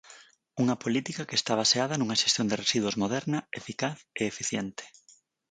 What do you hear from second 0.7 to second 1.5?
política que